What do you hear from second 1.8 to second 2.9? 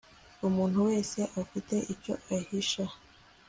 icyo ahisha